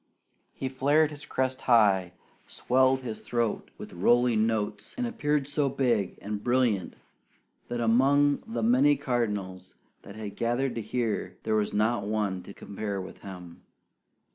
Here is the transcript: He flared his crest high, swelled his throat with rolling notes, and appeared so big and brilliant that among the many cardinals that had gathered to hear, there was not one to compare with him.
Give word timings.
He 0.55 0.67
flared 0.67 1.11
his 1.11 1.27
crest 1.27 1.61
high, 1.69 2.13
swelled 2.47 3.01
his 3.01 3.19
throat 3.21 3.69
with 3.77 3.93
rolling 3.93 4.47
notes, 4.47 4.95
and 4.97 5.05
appeared 5.05 5.47
so 5.47 5.69
big 5.69 6.17
and 6.23 6.43
brilliant 6.43 6.95
that 7.67 7.79
among 7.79 8.37
the 8.47 8.63
many 8.63 8.95
cardinals 8.95 9.75
that 10.01 10.15
had 10.15 10.35
gathered 10.35 10.73
to 10.73 10.81
hear, 10.81 11.37
there 11.43 11.53
was 11.53 11.71
not 11.71 12.03
one 12.07 12.41
to 12.41 12.51
compare 12.55 12.99
with 12.99 13.19
him. 13.19 13.61